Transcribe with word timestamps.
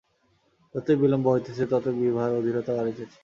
যতই 0.75 0.97
বিলম্ব 1.01 1.25
হইতেছে, 1.33 1.63
ততই 1.71 1.95
বিভার 2.01 2.29
অধীরতা 2.39 2.71
বাড়িতেছে। 2.77 3.17